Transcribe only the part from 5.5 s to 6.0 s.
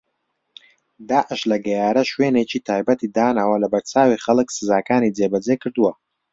کردووە